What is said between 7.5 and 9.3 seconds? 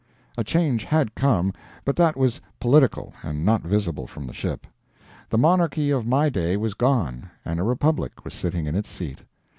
a republic was sitting in its seat.